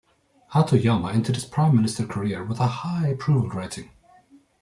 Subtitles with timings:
[0.53, 3.91] Hatoyama entered his prime minister career with a high approval rating.